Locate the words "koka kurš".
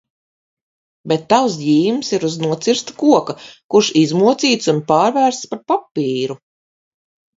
3.03-3.91